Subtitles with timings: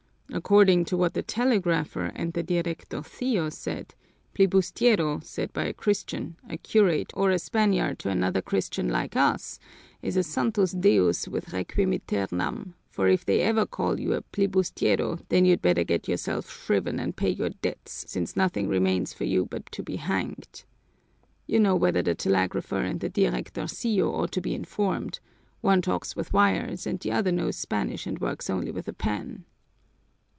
[0.33, 3.95] According to what the telegrapher and the directorcillo said,
[4.33, 9.59] plibustiero, said by a Christian, a curate, or a Spaniard to another Christian like us
[10.01, 15.61] is a santusdeus with requimiternam, for if they ever call you a plibustiero then you'd
[15.61, 19.83] better get yourself shriven and pay your debts, since nothing remains for you but to
[19.83, 20.63] be hanged.
[21.45, 25.19] You know whether the telegrapher and the directorcillo ought to be informed;
[25.59, 29.43] one talks with wires and the other knows Spanish and works only with a pen."